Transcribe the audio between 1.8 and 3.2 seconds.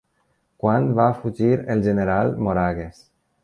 General Moragues?